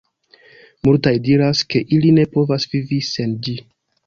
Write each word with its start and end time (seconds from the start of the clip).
Multaj 0.87 1.13
diras, 1.27 1.61
ke 1.75 1.83
ili 1.99 2.15
ne 2.19 2.25
povas 2.39 2.67
vivi 2.73 3.01
sen 3.11 3.39
ĝi. 3.49 3.57